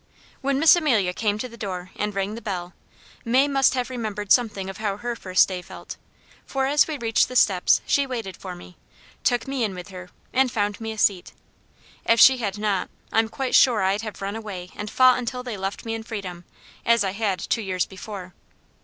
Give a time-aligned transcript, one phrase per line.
[0.41, 2.73] When Miss Amelia came to the door and rang the bell,
[3.23, 5.95] May must have remembered something of how her first day felt,
[6.43, 8.77] for as we reached the steps she waited for me,
[9.23, 11.33] took me in with her, and found me a seat.
[12.03, 15.55] If she had not, I'm quite sure I'd have run away and fought until they
[15.55, 16.45] left me in freedom,
[16.83, 18.33] as I had two years before.